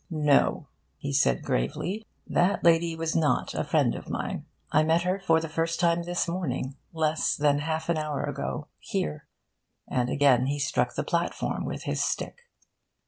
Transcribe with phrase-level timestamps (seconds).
[0.09, 2.03] 'No,' he said gravely.
[2.25, 4.45] 'That lady was not a friend of mine.
[4.71, 8.67] I met her for the first time this morning, less than half an hour ago,
[8.79, 9.27] here,'
[9.87, 12.47] and again he struck the platform with his stick.